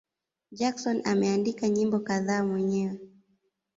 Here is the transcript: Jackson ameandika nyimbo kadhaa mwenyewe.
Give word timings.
Jackson 0.51 1.01
ameandika 1.05 1.69
nyimbo 1.69 1.99
kadhaa 1.99 2.43
mwenyewe. 2.43 2.99